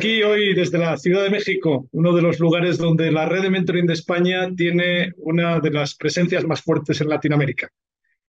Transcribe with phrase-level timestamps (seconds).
[0.00, 3.50] Aquí hoy desde la Ciudad de México, uno de los lugares donde la red de
[3.50, 7.68] mentoring de España tiene una de las presencias más fuertes en Latinoamérica.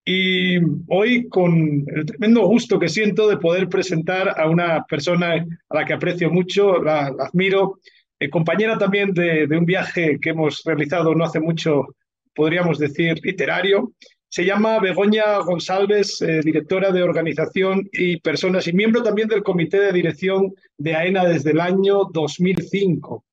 [0.04, 0.57] Y
[0.89, 5.86] hoy con el tremendo gusto que siento de poder presentar a una persona a la
[5.86, 7.79] que aprecio mucho, la, admiro,
[8.19, 11.96] eh, compañera también de, de un viaje que hemos realizado no hace mucho,
[12.35, 13.94] podríamos decir, literario,
[14.32, 19.77] se llama Begoña González, eh, directora de organización y personas y miembro también del comité
[19.81, 23.26] de dirección de AENA desde el año 2005.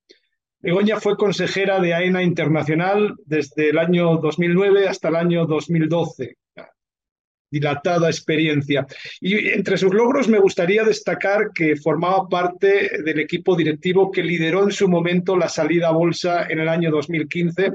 [0.58, 6.36] Begoña fue consejera de AENA Internacional desde el año 2009 hasta el año 2012.
[7.48, 8.84] Dilatada experiencia.
[9.20, 14.64] Y entre sus logros me gustaría destacar que formaba parte del equipo directivo que lideró
[14.64, 17.70] en su momento la salida a bolsa en el año 2015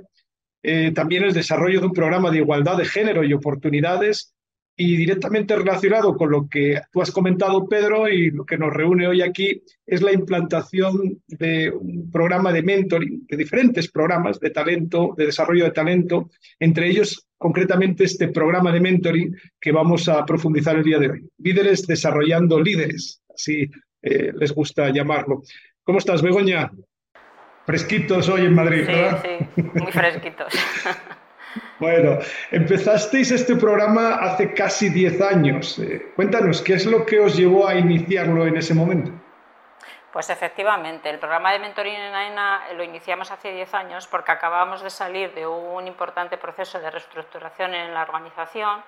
[0.63, 4.33] eh, también el desarrollo de un programa de igualdad de género y oportunidades
[4.75, 9.07] y directamente relacionado con lo que tú has comentado, Pedro, y lo que nos reúne
[9.07, 15.13] hoy aquí es la implantación de un programa de mentoring, de diferentes programas de talento,
[15.15, 20.75] de desarrollo de talento, entre ellos concretamente este programa de mentoring que vamos a profundizar
[20.77, 21.29] el día de hoy.
[21.37, 23.69] Líderes desarrollando líderes, así
[24.01, 25.43] eh, les gusta llamarlo.
[25.83, 26.71] ¿Cómo estás, Begoña?
[27.65, 29.21] Fresquitos hoy en Madrid, ¿verdad?
[29.23, 30.53] Sí, muy fresquitos.
[31.79, 32.19] bueno,
[32.51, 35.79] empezasteis este programa hace casi 10 años.
[35.79, 39.11] Eh, cuéntanos, ¿qué es lo que os llevó a iniciarlo en ese momento?
[40.11, 44.83] Pues efectivamente, el programa de mentoring en AENA lo iniciamos hace 10 años porque acabábamos
[44.83, 48.83] de salir de un importante proceso de reestructuración en la organización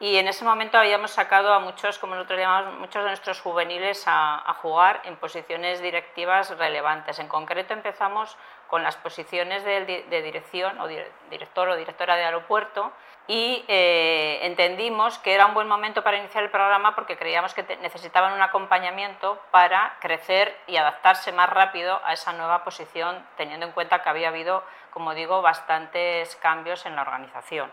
[0.00, 4.04] y en ese momento habíamos sacado a muchos, como nosotros llamamos, muchos de nuestros juveniles
[4.06, 7.18] a, jugar en posiciones directivas relevantes.
[7.18, 8.36] En concreto empezamos
[8.68, 10.88] con las posiciones de, dirección o
[11.30, 12.92] director o directora de aeropuerto
[13.28, 17.62] y eh, entendimos que era un buen momento para iniciar el programa porque creíamos que
[17.80, 23.72] necesitaban un acompañamiento para crecer y adaptarse más rápido a esa nueva posición, teniendo en
[23.72, 27.70] cuenta que había habido, como digo, bastantes cambios en la organización.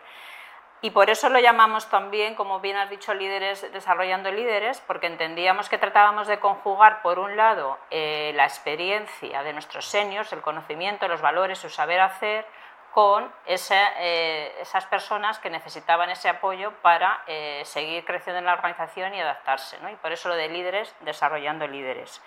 [0.82, 5.68] Y por eso lo llamamos también, como bien has dicho, líderes desarrollando líderes, porque entendíamos
[5.68, 11.10] que tratábamos de conjugar, por un lado, eh, la experiencia de nuestros seniors, el conocimiento,
[11.10, 12.46] los valores, su saber hacer,
[13.00, 19.16] con eh, esas personas que necesitaban ese apoyo para eh, seguir creciendo en la organización
[19.16, 19.80] y adaptarse.
[19.80, 19.90] ¿no?
[19.90, 22.22] Y por eso lo de líderes, desarrollando líderes.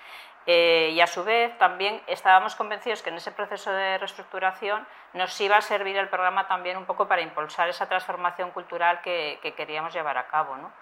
[0.46, 5.38] Eh, y a su vez también estábamos convencidos que en ese proceso de reestructuración nos
[5.42, 9.52] iba a servir el programa también un poco para impulsar esa transformación cultural que, que
[9.52, 10.56] queríamos llevar a cabo.
[10.56, 10.72] ¿no?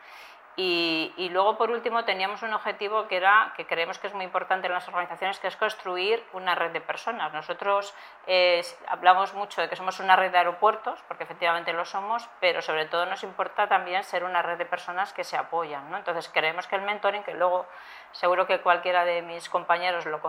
[0.62, 4.66] Y, luego, por último, teníamos un objetivo que era, que creemos que es muy importante
[4.66, 7.32] en las organizaciones, que es construir una red de personas.
[7.32, 7.94] Nosotros
[8.26, 12.60] eh, hablamos mucho de que somos una red de aeropuertos, porque efectivamente lo somos, pero
[12.60, 15.91] sobre todo nos importa también ser una red de personas que se apoyan.
[15.91, 15.97] ¿no?
[15.97, 17.65] Entonces, creemos que el mentoring, que luego
[18.12, 20.21] seguro que cualquiera de mis compañeros lo,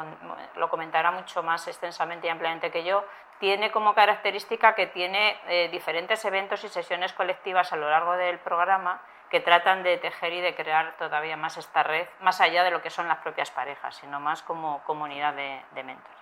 [0.56, 3.04] lo comentará mucho más extensamente y ampliamente que yo,
[3.40, 8.40] tiene como característica que tiene eh, diferentes eventos y sesiones colectivas a lo largo del
[8.40, 12.72] programa que tratan de tejer y de crear todavía más esta red, más allá de
[12.72, 16.20] lo que son las propias parejas, sino más como comunidad de, de mentores.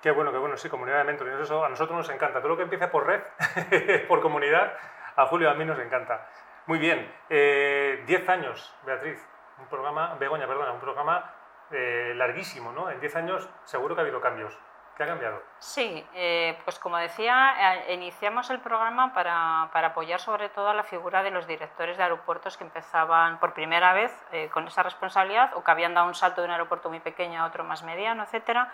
[0.00, 1.38] Qué bueno, qué bueno, sí, comunidad de mentores.
[1.38, 2.38] Eso a nosotros nos encanta.
[2.38, 3.20] Todo lo que empieza por red,
[4.08, 4.72] por comunidad,
[5.14, 6.26] a Julio a mí nos encanta.
[6.66, 9.22] Muy bien, 10 eh, años, Beatriz,
[9.58, 11.34] un programa, Begoña, perdona, un programa
[11.70, 12.90] eh, larguísimo, ¿no?
[12.90, 14.56] En 10 años seguro que ha habido cambios.
[15.00, 15.42] ¿Qué ha cambiado?
[15.60, 20.74] Sí, eh, pues como decía, eh, iniciamos el programa para, para, apoyar sobre todo a
[20.74, 24.82] la figura de los directores de aeropuertos que empezaban por primera vez eh, con esa
[24.82, 27.82] responsabilidad o que habían dado un salto de un aeropuerto muy pequeño a otro más
[27.82, 28.70] mediano, etcétera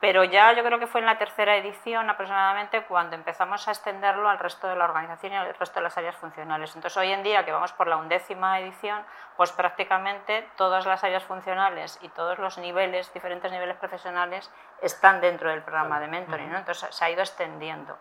[0.00, 4.28] pero ya yo creo que fue en la tercera edición aproximadamente cuando empezamos a extenderlo
[4.28, 6.74] al resto de la organización y al resto de las áreas funcionales.
[6.76, 9.04] Entonces hoy en día que vamos por la undécima edición,
[9.36, 14.50] pues prácticamente todas las áreas funcionales y todos los niveles, diferentes niveles profesionales,
[14.82, 17.98] están dentro del programa de mentoring, entonces se ha ido extendiendo.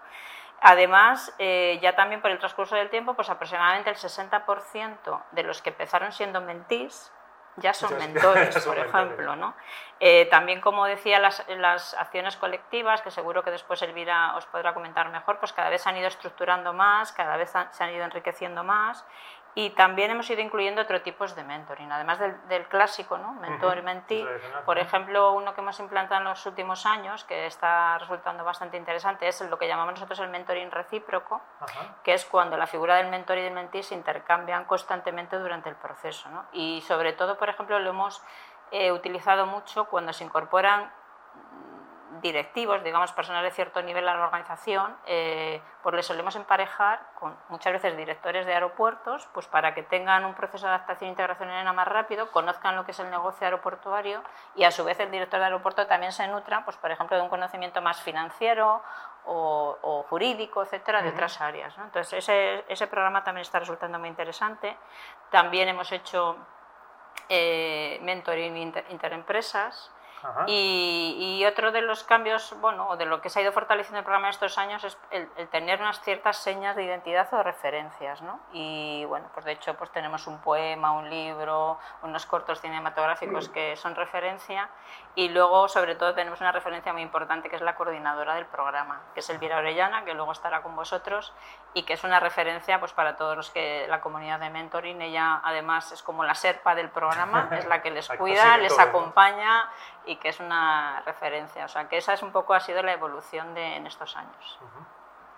[0.62, 5.62] Además, eh, ya también por el transcurso del tiempo, pues aproximadamente el 60% de los
[5.62, 7.12] que empezaron siendo mentís
[7.58, 9.36] ya son mentores, por ejemplo.
[9.36, 9.56] ¿no?
[10.00, 14.74] Eh, también, como decía, las, las, acciones colectivas, que seguro que después Elvira os podrá
[14.74, 18.06] comentar mejor, pues cada vez se han ido estructurando más, cada vez se han ido
[18.06, 19.06] enriqueciendo más
[19.58, 23.34] y también hemos ido incluyendo otro tipos de mentoring, además del, clásico, ¿no?
[23.34, 24.24] mentor y mentí.
[24.68, 29.28] Por ejemplo, uno que hemos implantado en los últimos años, que está resultando bastante interesante,
[29.28, 31.42] es lo que llamamos nosotros el mentoring recíproco,
[32.04, 35.76] que es cuando la figura del mentor y del mentí se intercambian constantemente durante el
[35.76, 36.30] proceso.
[36.30, 36.46] ¿no?
[36.52, 38.22] Y sobre todo, por ejemplo, lo hemos
[38.70, 40.92] eh, utilizado mucho cuando se incorporan
[42.28, 47.36] directivos, digamos, personas de cierto nivel en la organización, eh, pues les solemos emparejar con
[47.50, 51.50] muchas veces directores de aeropuertos, pues para que tengan un proceso de adaptación e integración
[51.50, 54.22] en ENA más rápido, conozcan lo que es el negocio aeroportuario
[54.56, 57.24] y a su vez el director de aeropuerto también se nutra, pues por ejemplo, de
[57.24, 58.82] un conocimiento más financiero
[59.26, 61.78] o, jurídico, etcétera, de otras áreas.
[61.78, 64.78] Entonces, ese, ese programa también está resultando muy interesante.
[65.30, 66.38] También hemos hecho
[67.30, 68.56] eh, mentoring
[68.90, 69.92] interempresas.
[70.48, 74.30] Y, otro de los cambios, bueno, de lo que se ha ido fortaleciendo el programa
[74.30, 78.40] estos años es el, tener unas ciertas señas de identidad o referencias, ¿no?
[78.52, 83.76] Y bueno, pues de hecho pues tenemos un poema, un libro, unos cortos cinematográficos que
[83.78, 84.70] son referencia
[85.16, 89.02] y luego sobre todo tenemos una referencia muy importante que es la coordinadora del programa,
[89.14, 91.34] que es Elvira Orellana, que luego estará con vosotros
[91.74, 95.42] y que es una referencia pues para todos los que la comunidad de mentoring, ella
[95.44, 99.70] además es como la serpa del programa, es la que les cuida, les acompaña
[100.08, 101.66] y que es una referencia.
[101.66, 104.60] O sea, que esa es un poco ha sido la evolución de, en estos años.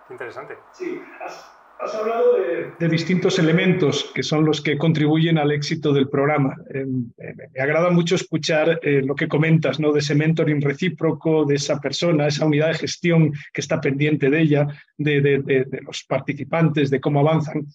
[0.09, 0.57] Interesante.
[0.71, 2.35] Sí, has, hablado
[2.79, 6.55] de, distintos elementos que son los que contribuyen al éxito del programa.
[6.73, 9.91] Eh, me agrada mucho escuchar eh, lo que comentas, ¿no?
[9.91, 14.41] De ese mentoring recíproco, de esa persona, esa unidad de gestión que está pendiente de
[14.41, 14.67] ella,
[14.97, 17.65] de, de los participantes, de cómo avanzan.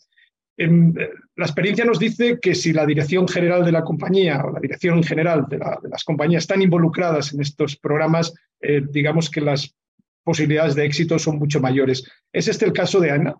[0.57, 0.69] Eh,
[1.37, 5.03] la experiencia nos dice que si la dirección general de la compañía o la dirección
[5.03, 9.75] general de, las compañías están involucradas en estos programas, eh, digamos que las
[10.23, 12.11] posibilidades de éxito son mucho mayores.
[12.33, 13.37] ¿Es este el caso de Ana?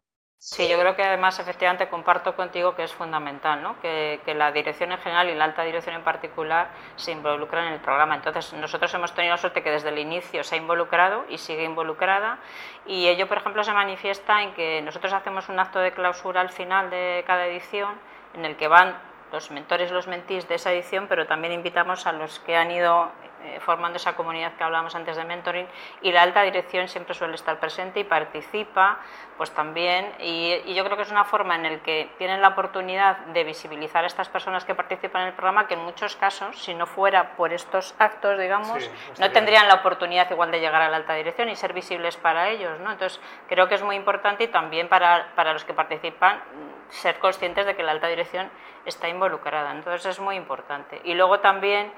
[0.47, 3.81] Sí, yo creo que además efectivamente comparto contigo que es fundamental ¿no?
[3.81, 7.81] que, la dirección en general y la alta dirección en particular se involucren en el
[7.81, 8.15] programa.
[8.15, 11.65] Entonces, nosotros hemos tenido la suerte que desde el inicio se ha involucrado y sigue
[11.65, 12.41] involucrada
[12.85, 16.51] y ello, por ejemplo, se manifiesta en que nosotros hacemos un acto de clausura al
[16.51, 17.95] final de cada edición
[18.35, 18.99] en el que van
[19.33, 23.11] los mentores, los mentís de esa edición, pero también invitamos a los que han ido
[23.45, 25.67] eh, formando esa comunidad que hablábamos antes de mentoring
[26.03, 28.99] y la alta dirección siempre suele estar presente y participa
[29.37, 30.13] pues también.
[30.19, 34.05] Y, yo creo que es una forma en la que tienen la oportunidad de visibilizar
[34.05, 37.37] a estas personas que participan en el programa que en muchos casos si no fuera
[37.37, 41.49] por estos actos digamos no tendrían la oportunidad igual de llegar a la alta dirección
[41.49, 42.93] y ser visibles para ellos ¿no?
[42.93, 46.43] entonces creo que es muy importante y también para, para los que participan
[46.91, 48.51] ser conscientes de que la alta dirección
[48.87, 49.73] está involucrada.
[49.73, 51.01] Entonces es muy importante.
[51.05, 51.93] Y luego también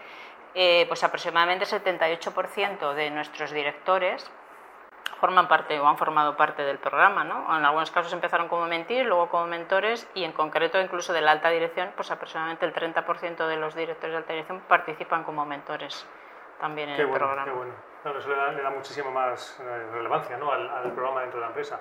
[0.58, 4.28] eh, pues aproximadamente el 78% de nuestros directores
[5.20, 7.24] forman parte o han formado parte del programa.
[7.24, 7.44] ¿no?
[7.58, 11.32] En algunos casos empezaron como mentir, luego como mentores y en concreto incluso de la
[11.32, 16.06] alta dirección, pues aproximadamente el 30% de los directores de alta dirección participan como mentores
[16.58, 17.44] también en el programa.
[17.44, 17.74] Qué bueno.
[18.18, 20.50] eso le da, muchísima más eh, relevancia ¿no?
[20.50, 21.80] al, al, programa dentro de la empresa.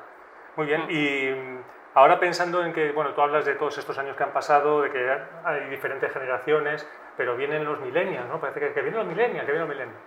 [0.58, 0.86] Muy bien.
[0.90, 1.64] Y
[1.94, 4.92] ahora pensando en que, bueno, tú hablas de todos estos años que han pasado, de
[4.92, 6.86] que hay diferentes generaciones,
[7.18, 8.40] pero vienen los millennials, ¿no?
[8.40, 10.04] Parece que, vienen los millennials, que vienen los millennials.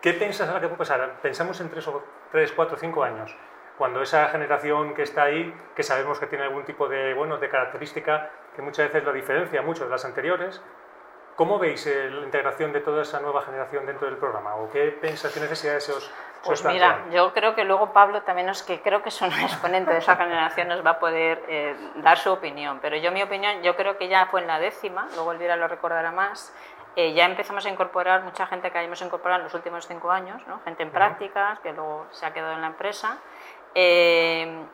[0.00, 1.20] ¿Qué piensas ahora que puede pasar?
[1.22, 3.36] Pensamos en tres, o, tres, cuatro, cinco años,
[3.78, 7.48] cuando esa generación que está ahí, que sabemos que tiene algún tipo de, bueno, de
[7.48, 10.62] característica que muchas veces lo diferencia mucho de las anteriores,
[11.36, 14.56] ¿cómo veis la integración de toda esa nueva generación dentro del programa?
[14.56, 16.12] ¿O qué piensas, qué necesidades os,
[16.44, 19.92] pues mira, yo creo que luego Pablo también es que creo que es un exponente
[19.92, 22.78] de esa generación, nos va a poder eh, dar su opinión.
[22.80, 25.68] Pero yo mi opinión, yo creo que ya fue en la décima, luego Elvira lo
[25.68, 26.54] recordará más,
[26.94, 30.42] eh, ya empezamos a incorporar mucha gente que hayamos incorporado en los últimos cinco años,
[30.46, 30.60] ¿no?
[30.60, 33.18] gente en prácticas que luego se ha quedado en la empresa.
[33.74, 34.66] Eh,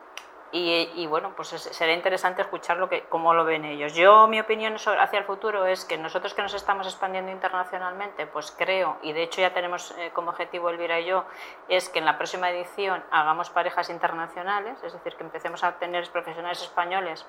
[0.51, 3.93] y, bueno, pues será interesante escuchar lo que, cómo lo ven ellos.
[3.93, 8.51] Yo, mi opinión hacia el futuro es que nosotros que nos estamos expandiendo internacionalmente, pues
[8.57, 11.25] creo, y de hecho ya tenemos eh, como objetivo Elvira y yo,
[11.67, 16.09] es que en la próxima edición hagamos parejas internacionales, es decir, que empecemos a tener
[16.09, 17.27] profesionales españoles,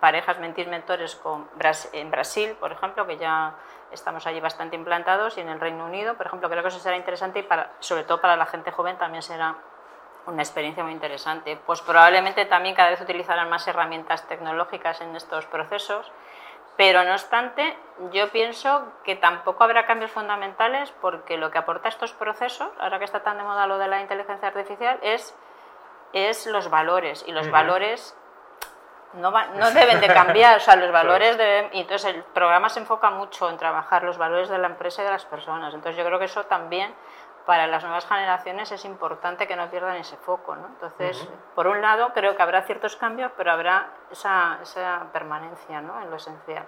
[0.00, 1.48] parejas mentis mentores con
[1.92, 3.56] en Brasil, por ejemplo, que ya
[3.92, 6.96] estamos allí bastante implantados, y en el Reino Unido, por ejemplo, creo que eso será
[6.96, 9.56] interesante y para, sobre todo para la gente joven también será
[10.26, 11.56] una experiencia muy interesante.
[11.66, 16.10] Pues probablemente también cada vez utilizarán más herramientas tecnológicas en estos procesos,
[16.76, 17.76] pero no obstante,
[18.12, 23.04] yo pienso que tampoco habrá cambios fundamentales porque lo que aporta estos procesos, ahora que
[23.04, 25.36] está tan de moda lo de la inteligencia artificial, es,
[26.12, 27.24] es los valores.
[27.28, 28.16] Y los valores
[29.12, 31.70] no, no, deben de cambiar, o sea, los valores deben...
[31.72, 35.04] Y entonces el programa se enfoca mucho en trabajar los valores de la empresa y
[35.04, 35.72] de las personas.
[35.74, 36.92] Entonces yo creo que eso también
[37.46, 40.56] para las nuevas generaciones es importante que no pierdan ese foco.
[40.56, 40.68] ¿no?
[40.68, 46.02] Entonces, por un lado, creo que habrá ciertos cambios, pero habrá esa, esa permanencia ¿no?
[46.02, 46.66] en lo esencial.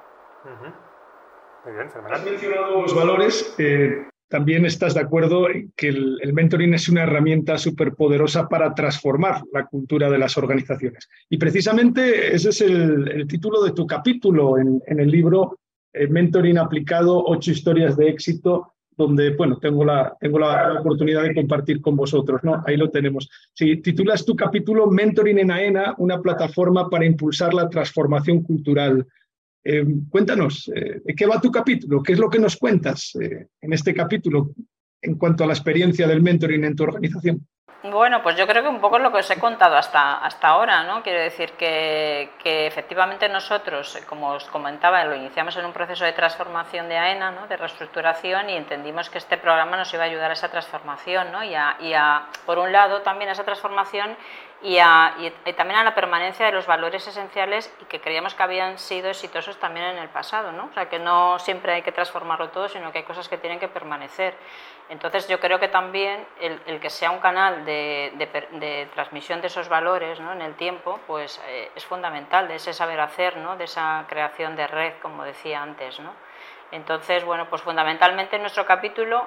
[1.64, 3.54] Muy bien, Has mencionado los valores.
[3.58, 8.74] Eh, también estás de acuerdo en que el, mentoring es una herramienta súper poderosa para
[8.74, 11.08] transformar la cultura de las organizaciones.
[11.30, 15.58] Y precisamente ese es el, título de tu capítulo en, en el libro
[15.92, 21.34] eh, Mentoring aplicado, ocho historias de éxito donde, bueno, tengo la, tengo la, oportunidad de
[21.34, 22.62] compartir con vosotros, ¿no?
[22.66, 23.28] Ahí lo tenemos.
[23.52, 29.06] Si titulas tu capítulo Mentoring en AENA, una plataforma para impulsar la transformación cultural.
[29.62, 32.02] Eh, cuéntanos, eh, ¿de qué va tu capítulo?
[32.02, 34.52] ¿Qué es lo que nos cuentas eh, en este capítulo
[35.02, 37.46] en cuanto a la experiencia del mentoring en tu organización?
[37.82, 40.82] Bueno, pues yo creo que un poco lo que os he contado hasta, hasta ahora,
[40.84, 41.02] ¿no?
[41.02, 46.12] Quiero decir que, que, efectivamente nosotros, como os comentaba, lo iniciamos en un proceso de
[46.12, 47.46] transformación de AENA, ¿no?
[47.46, 51.44] de reestructuración, y entendimos que este programa nos iba a ayudar a esa transformación, ¿no?
[51.44, 54.16] y, a, y a, por un lado, también a esa transformación
[54.62, 54.78] y,
[55.52, 59.58] también a la permanencia de los valores esenciales y que creíamos que habían sido exitosos
[59.58, 60.66] también en el pasado, ¿no?
[60.70, 63.58] O sea, que no siempre hay que transformarlo todo, sino que hay cosas que tienen
[63.58, 64.34] que permanecer.
[64.88, 69.68] Entonces yo creo que también el, que sea un canal de, de, transmisión de esos
[69.68, 70.32] valores ¿no?
[70.32, 73.56] en el tiempo, pues eh, es fundamental, de ese saber hacer, ¿no?
[73.56, 76.00] de esa creación de red, como decía antes.
[76.00, 76.12] ¿no?
[76.72, 79.26] Entonces, bueno, pues fundamentalmente en nuestro capítulo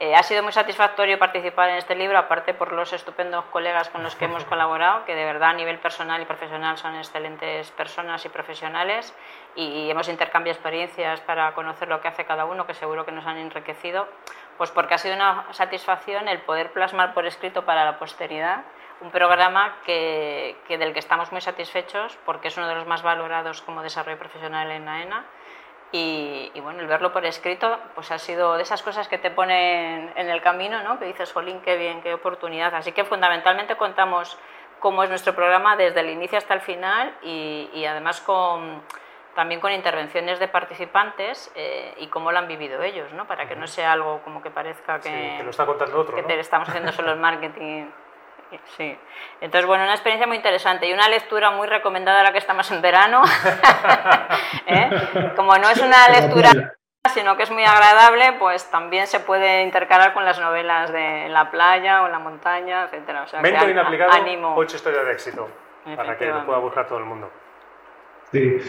[0.00, 4.04] eh, ha sido muy satisfactorio participar en este libro, aparte por los estupendos colegas con
[4.04, 8.24] los que hemos colaborado, que de verdad a nivel personal y profesional son excelentes personas
[8.24, 9.12] y profesionales,
[9.56, 13.26] y hemos intercambiado experiencias para conocer lo que hace cada uno, que seguro que nos
[13.26, 14.06] han enriquecido,
[14.56, 18.62] pues porque ha sido una satisfacción el poder plasmar por escrito para la posteridad
[19.00, 23.02] un programa que, que del que estamos muy satisfechos, porque es uno de los más
[23.02, 25.24] valorados como desarrollo profesional en AENA
[25.90, 30.12] y, bueno, el verlo por escrito, pues ha sido de esas cosas que te ponen
[30.16, 30.98] en el camino, ¿no?
[30.98, 32.74] Que dices, jolín, qué bien, qué oportunidad.
[32.74, 34.38] Así que fundamentalmente contamos
[34.80, 38.82] cómo es nuestro programa desde el inicio hasta el final y, además con,
[39.34, 43.26] también con intervenciones de participantes eh, y cómo lo han vivido ellos, ¿no?
[43.26, 46.22] Para que no sea algo como que parezca que, que lo está contando otro, que
[46.22, 47.86] te estamos haciendo solo el marketing
[48.76, 48.96] Sí.
[49.40, 52.80] Entonces, bueno, una experiencia muy interesante y una lectura muy recomendada ahora que estamos en
[52.80, 53.22] verano.
[54.66, 54.90] ¿Eh?
[55.36, 56.50] Como no es una lectura
[57.08, 61.50] sino que es muy agradable, pues también se puede intercalar con las novelas de la
[61.50, 63.22] playa o en la montaña, etcétera.
[63.22, 64.54] O sea, Mentoring aplicado, ánimo.
[64.56, 65.48] ocho historias de éxito,
[65.96, 67.30] para que lo pueda buscar todo el mundo.
[68.30, 68.60] Sí.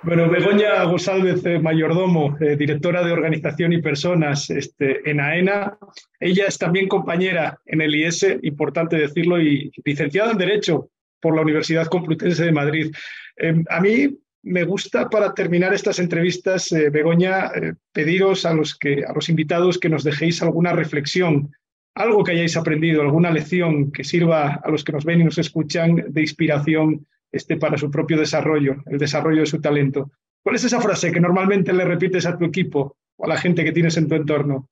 [0.00, 5.76] Bueno, Begoña González eh, Mayordomo, eh, directora de Organización y Personas este, en AENA.
[6.20, 10.90] Ella es también compañera en el IES, importante decirlo, y licenciada en Derecho
[11.20, 12.94] por la Universidad Complutense de Madrid.
[13.36, 17.50] Em, a mí me gusta, para terminar estas entrevistas, eh, Begoña,
[17.92, 21.50] pediros a los, que, a los invitados que nos dejéis alguna reflexión,
[21.96, 25.38] algo que hayáis aprendido, alguna lección que sirva a los que nos ven y nos
[25.38, 30.10] escuchan de inspiración este, para su propio desarrollo, el desarrollo de su talento.
[30.42, 33.64] ¿Cuál es esa frase que normalmente le repites a tu equipo o a la gente
[33.64, 34.68] que tienes en tu entorno?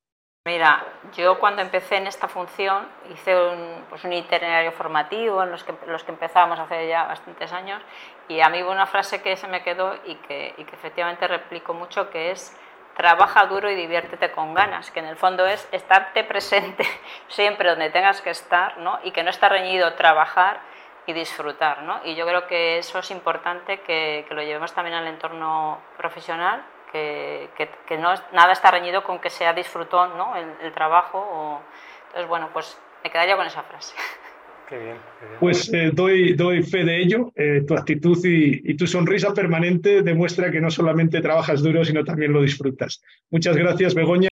[0.47, 0.87] Mira,
[1.17, 5.75] yo cuando empecé en esta función hice un, pues un itinerario formativo en los que,
[5.89, 7.83] los que empezábamos hace ya bastantes años
[8.29, 11.27] y a mí hubo una frase que se me quedó y que, y que efectivamente
[11.27, 12.57] replico mucho que es
[12.97, 16.85] trabaja duro y diviértete con ganas, que en el fondo es estarte presente
[17.29, 19.01] siempre donde tengas que estar ¿no?
[19.03, 20.61] y que no está reñido trabajar
[21.07, 21.83] y disfrutar.
[21.83, 22.01] ¿no?
[22.05, 26.65] Y yo creo que eso es importante que, que lo llevemos también al entorno profesional,
[26.93, 27.49] que,
[27.87, 30.37] que, no, nada está reñido con que sea disfrutón ¿no?
[30.37, 31.19] el, el trabajo.
[31.19, 31.61] O...
[32.07, 33.95] Entonces, bueno, pues me quedaría con esa frase.
[34.69, 34.97] Qué bien,
[35.39, 37.33] Pues eh, doy, doy fe de ello.
[37.37, 42.03] Eh, tu actitud y, y, tu sonrisa permanente demuestra que no solamente trabajas duro, sino
[42.03, 43.01] también lo disfrutas.
[43.31, 44.29] Muchas gracias, Begoña.